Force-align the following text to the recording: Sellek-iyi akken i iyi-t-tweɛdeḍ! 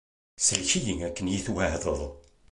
Sellek-iyi 0.45 0.93
akken 1.07 1.25
i 1.27 1.31
iyi-t-tweɛdeḍ! 1.31 1.99